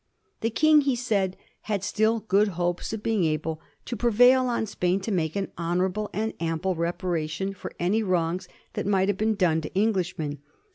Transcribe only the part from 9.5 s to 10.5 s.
to Englishmen.